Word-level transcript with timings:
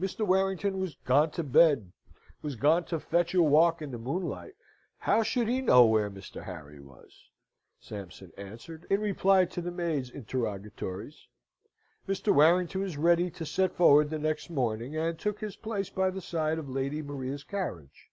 Mr. 0.00 0.26
Warrington 0.26 0.78
was 0.80 0.94
gone 1.04 1.30
to 1.32 1.42
bed 1.44 1.92
was 2.40 2.56
gone 2.56 2.84
to 2.84 2.98
fetch 2.98 3.34
a 3.34 3.42
walk 3.42 3.82
in 3.82 3.90
the 3.90 3.98
moonlight 3.98 4.54
how 5.00 5.22
should 5.22 5.46
he 5.46 5.60
know 5.60 5.84
where 5.84 6.10
Mr. 6.10 6.44
Harry 6.44 6.80
was? 6.80 7.28
Sampson 7.78 8.32
answered, 8.38 8.86
in 8.88 8.98
reply 9.02 9.44
to 9.44 9.60
the 9.60 9.70
maid's 9.70 10.08
interrogatories. 10.08 11.26
Mr. 12.08 12.34
Warrington 12.34 12.80
was 12.80 12.96
ready 12.96 13.30
to 13.32 13.44
set 13.44 13.72
forward 13.74 14.08
the 14.08 14.18
next 14.18 14.48
morning, 14.48 14.96
and 14.96 15.18
took 15.18 15.38
his 15.40 15.56
place 15.56 15.90
by 15.90 16.08
the 16.08 16.22
side 16.22 16.58
of 16.58 16.70
Lady 16.70 17.02
Maria's 17.02 17.44
carriage. 17.44 18.10